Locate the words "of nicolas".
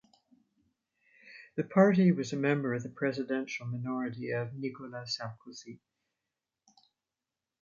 4.31-5.19